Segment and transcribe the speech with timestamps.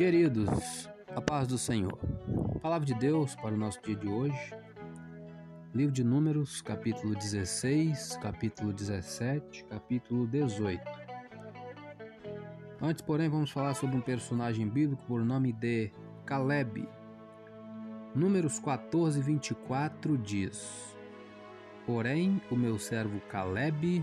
[0.00, 1.98] Queridos, a paz do Senhor.
[2.62, 4.54] Palavra de Deus para o nosso dia de hoje.
[5.74, 10.80] Livro de Números, capítulo 16, capítulo 17, capítulo 18.
[12.80, 15.92] Antes, porém, vamos falar sobre um personagem bíblico por nome de
[16.24, 16.88] Caleb.
[18.14, 20.96] Números 14, 24 diz:
[21.84, 24.02] Porém, o meu servo Caleb,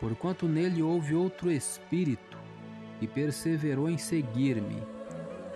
[0.00, 2.36] porquanto nele houve outro espírito,
[3.00, 4.82] e perseverou em seguir-me,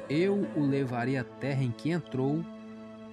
[0.08, 2.44] eu o levarei à terra em que entrou,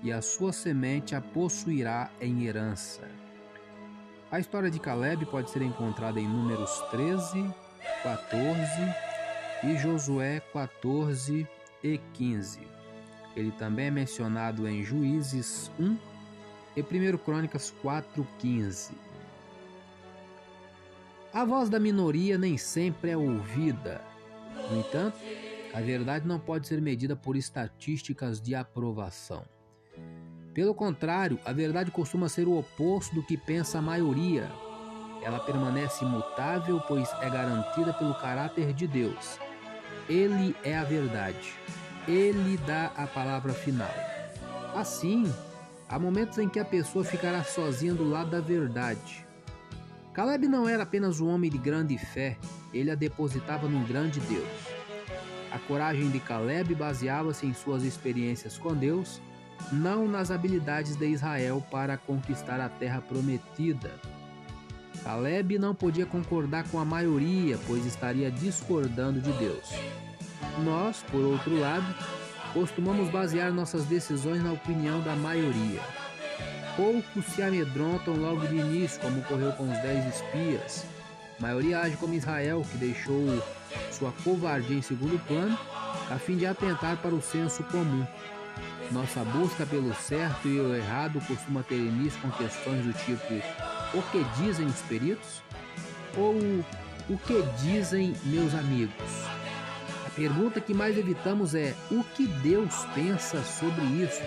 [0.03, 3.07] e a sua semente a possuirá em herança.
[4.31, 7.53] A história de Caleb pode ser encontrada em Números 13,
[8.01, 8.65] 14
[9.63, 11.47] e Josué 14
[11.83, 12.61] e 15.
[13.35, 15.97] Ele também é mencionado em Juízes 1
[16.75, 18.91] e 1 Crônicas 4,15.
[21.33, 24.01] A voz da minoria nem sempre é ouvida.
[24.69, 25.17] No entanto,
[25.73, 29.43] a verdade não pode ser medida por estatísticas de aprovação.
[30.53, 34.51] Pelo contrário, a verdade costuma ser o oposto do que pensa a maioria.
[35.23, 39.39] Ela permanece imutável, pois é garantida pelo caráter de Deus.
[40.09, 41.53] Ele é a verdade.
[42.07, 43.93] Ele dá a palavra final.
[44.75, 45.31] Assim,
[45.87, 49.25] há momentos em que a pessoa ficará sozinha do lado da verdade.
[50.13, 52.37] Caleb não era apenas um homem de grande fé,
[52.73, 54.70] ele a depositava num grande Deus.
[55.51, 59.21] A coragem de Caleb baseava-se em suas experiências com Deus,
[59.71, 63.91] não nas habilidades de Israel para conquistar a terra prometida.
[65.03, 69.69] Caleb não podia concordar com a maioria, pois estaria discordando de Deus.
[70.63, 71.95] Nós, por outro lado,
[72.53, 75.81] costumamos basear nossas decisões na opinião da maioria.
[76.75, 80.85] Poucos se amedrontam logo de início, como ocorreu com os dez espias.
[81.41, 83.43] A maioria age como Israel, que deixou
[83.91, 85.57] sua covardia em segundo plano,
[86.11, 88.05] a fim de atentar para o senso comum.
[88.91, 93.33] Nossa busca pelo certo e o errado costuma ter início com questões do tipo:
[93.97, 95.41] o que dizem os peritos?
[96.15, 96.35] Ou
[97.09, 98.93] o que dizem meus amigos?
[100.05, 104.21] A pergunta que mais evitamos é: o que Deus pensa sobre isso?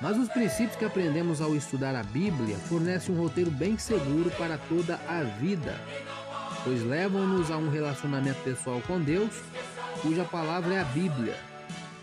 [0.00, 4.56] Mas os princípios que aprendemos ao estudar a Bíblia fornecem um roteiro bem seguro para
[4.56, 5.78] toda a vida,
[6.64, 9.30] pois levam-nos a um relacionamento pessoal com Deus,
[10.00, 11.36] cuja palavra é a Bíblia.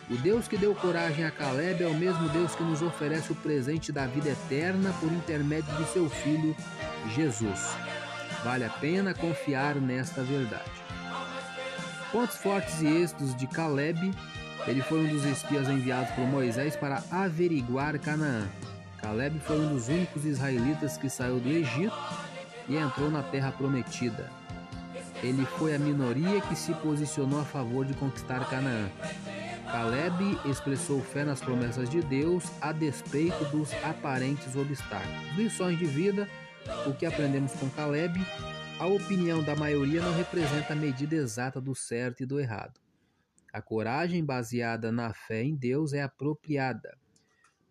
[0.09, 3.35] O Deus que deu coragem a Caleb é o mesmo Deus que nos oferece o
[3.35, 6.55] presente da vida eterna por intermédio de seu Filho,
[7.13, 7.75] Jesus.
[8.43, 10.71] Vale a pena confiar nesta verdade.
[12.11, 14.13] Pontos fortes e êxitos de Caleb
[14.67, 18.47] ele foi um dos espias enviados por Moisés para averiguar Canaã.
[19.01, 21.95] Caleb foi um dos únicos israelitas que saiu do Egito
[22.67, 24.29] e entrou na terra prometida.
[25.23, 28.89] Ele foi a minoria que se posicionou a favor de conquistar Canaã.
[29.71, 35.35] Caleb expressou fé nas promessas de Deus a despeito dos aparentes obstáculos.
[35.35, 36.27] Lições de vida:
[36.85, 38.19] o que aprendemos com Caleb?
[38.79, 42.86] A opinião da maioria não representa a medida exata do certo e do errado.
[43.57, 46.95] A coragem baseada na fé em Deus é apropriada.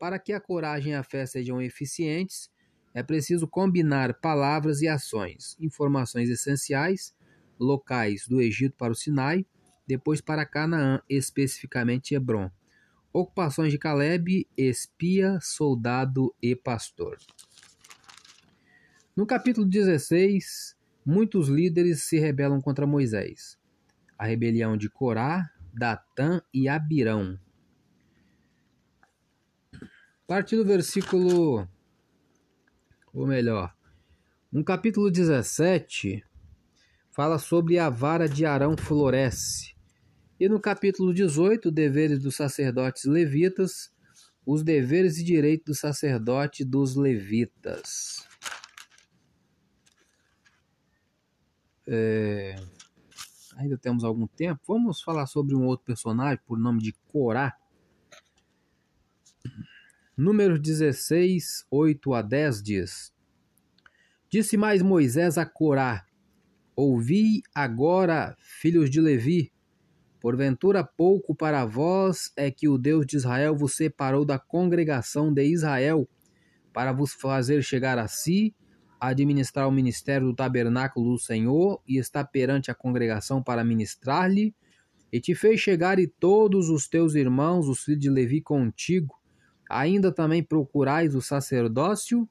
[0.00, 2.50] Para que a coragem e a fé sejam eficientes,
[2.92, 7.14] é preciso combinar palavras e ações, informações essenciais,
[7.56, 9.46] locais do Egito para o Sinai,
[9.86, 12.50] depois para Canaã, especificamente Hebron.
[13.12, 17.16] Ocupações de Caleb, espia, soldado e pastor.
[19.14, 23.56] No capítulo 16, muitos líderes se rebelam contra Moisés.
[24.18, 27.38] A rebelião de Corá, Datã e Abirão.
[29.74, 31.68] A partir do versículo.
[33.12, 33.76] Ou melhor,
[34.50, 36.24] no capítulo 17,
[37.12, 39.74] fala sobre a vara de Arão floresce.
[40.40, 43.92] E no capítulo 18, deveres dos sacerdotes levitas,
[44.46, 48.26] os deveres e direitos do sacerdote dos levitas.
[51.86, 52.56] É...
[53.56, 54.60] Ainda temos algum tempo.
[54.68, 57.56] Vamos falar sobre um outro personagem por nome de Corá.
[60.14, 63.12] Número 16, 8 a 10 diz:
[64.28, 66.04] Disse mais Moisés a Corá:
[66.74, 69.50] Ouvi agora, filhos de Levi,
[70.20, 75.44] porventura pouco para vós é que o Deus de Israel vos separou da congregação de
[75.44, 76.06] Israel
[76.74, 78.54] para vos fazer chegar a si
[79.08, 84.54] administrar o ministério do tabernáculo do Senhor e está perante a congregação para ministrar-lhe,
[85.12, 89.14] e te fez chegar e todos os teus irmãos, os filhos de Levi, contigo,
[89.68, 92.28] ainda também procurais o sacerdócio?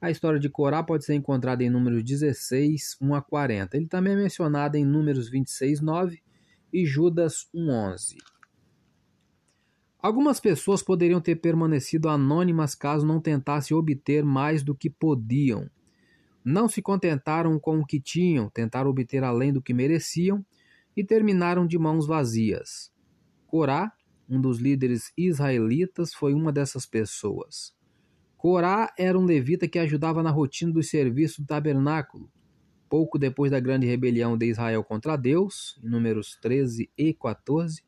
[0.00, 3.76] A história de Corá pode ser encontrada em Números 16, 1 a 40.
[3.76, 6.22] Ele também é mencionado em Números 26, 9
[6.72, 8.16] e Judas 1, 11.
[10.04, 15.66] Algumas pessoas poderiam ter permanecido anônimas caso não tentassem obter mais do que podiam.
[16.44, 20.44] Não se contentaram com o que tinham, tentaram obter além do que mereciam
[20.94, 22.92] e terminaram de mãos vazias.
[23.46, 23.94] Corá,
[24.28, 27.74] um dos líderes israelitas, foi uma dessas pessoas.
[28.36, 32.30] Corá era um levita que ajudava na rotina dos serviços do tabernáculo.
[32.90, 37.82] Pouco depois da grande rebelião de Israel contra Deus, números 13 e 14,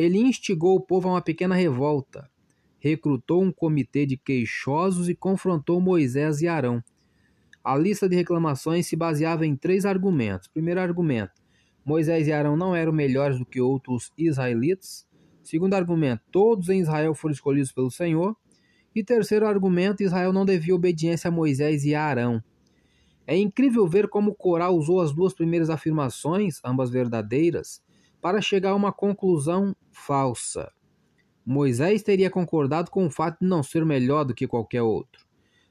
[0.00, 2.30] ele instigou o povo a uma pequena revolta,
[2.78, 6.82] recrutou um comitê de queixosos e confrontou Moisés e Arão.
[7.62, 10.48] A lista de reclamações se baseava em três argumentos.
[10.48, 11.42] Primeiro argumento:
[11.84, 15.06] Moisés e Arão não eram melhores do que outros israelitas.
[15.42, 18.34] Segundo argumento: todos em Israel foram escolhidos pelo Senhor.
[18.94, 22.42] E terceiro argumento: Israel não devia obediência a Moisés e a Arão.
[23.26, 27.82] É incrível ver como Corá usou as duas primeiras afirmações, ambas verdadeiras,
[28.20, 30.70] para chegar a uma conclusão falsa.
[31.44, 35.24] Moisés teria concordado com o fato de não ser melhor do que qualquer outro.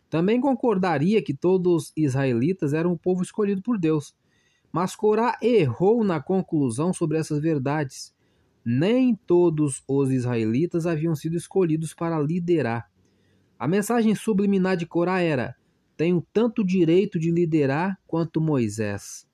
[0.09, 4.15] Também concordaria que todos os israelitas eram o povo escolhido por Deus.
[4.71, 8.13] Mas Corá errou na conclusão sobre essas verdades.
[8.65, 12.89] Nem todos os israelitas haviam sido escolhidos para liderar.
[13.57, 15.55] A mensagem subliminar de Corá era:
[15.95, 19.28] tenho tanto direito de liderar quanto Moisés.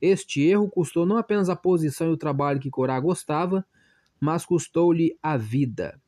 [0.00, 3.64] Este erro custou não apenas a posição e o trabalho que Corá gostava,
[4.18, 6.00] mas custou-lhe a vida.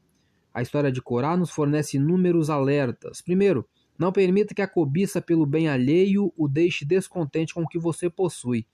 [0.55, 3.21] A história de Corá nos fornece inúmeros alertas.
[3.21, 3.67] Primeiro,
[3.99, 8.11] não permita que a cobiça pelo bem alheio o deixe descontente com o que você
[8.11, 8.67] possui.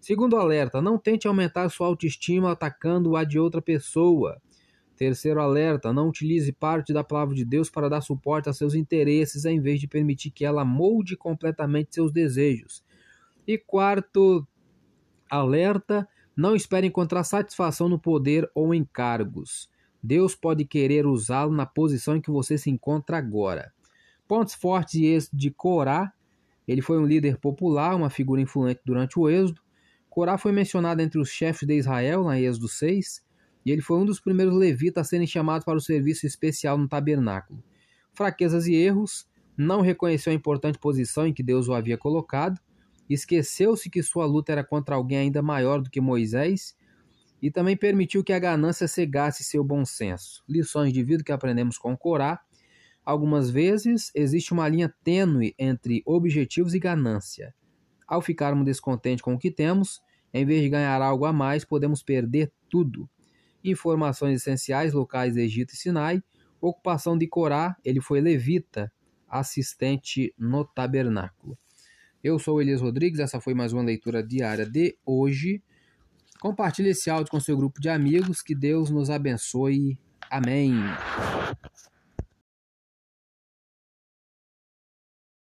[0.00, 4.40] Segundo alerta, não tente aumentar sua autoestima atacando a de outra pessoa.
[4.96, 9.44] Terceiro alerta, não utilize parte da palavra de Deus para dar suporte a seus interesses
[9.44, 12.84] em vez de permitir que ela molde completamente seus desejos.
[13.46, 14.46] E quarto
[15.30, 19.68] Alerta: não espere encontrar satisfação no poder ou em cargos.
[20.02, 23.72] Deus pode querer usá-lo na posição em que você se encontra agora.
[24.26, 26.12] Pontos fortes de Corá.
[26.66, 29.60] Ele foi um líder popular, uma figura influente durante o Êxodo.
[30.08, 33.24] Corá foi mencionado entre os chefes de Israel, na Êxodo 6,
[33.64, 36.88] e ele foi um dos primeiros levitas a serem chamados para o serviço especial no
[36.88, 37.62] tabernáculo.
[38.12, 39.26] Fraquezas e erros,
[39.56, 42.60] não reconheceu a importante posição em que Deus o havia colocado,
[43.08, 46.76] Esqueceu-se que sua luta era contra alguém ainda maior do que Moisés
[47.40, 50.42] e também permitiu que a ganância cegasse seu bom senso.
[50.48, 52.40] Lições de vida que aprendemos com Corá.
[53.04, 57.54] Algumas vezes existe uma linha tênue entre objetivos e ganância.
[58.06, 60.02] Ao ficarmos descontentes com o que temos,
[60.32, 63.08] em vez de ganhar algo a mais, podemos perder tudo.
[63.64, 66.22] Informações essenciais locais Egito e Sinai.
[66.60, 68.92] Ocupação de Corá, ele foi levita,
[69.28, 71.56] assistente no tabernáculo.
[72.28, 75.62] Eu sou Elias Rodrigues, essa foi mais uma leitura diária de hoje.
[76.38, 79.98] Compartilhe esse áudio com seu grupo de amigos, que Deus nos abençoe.
[80.30, 80.74] Amém.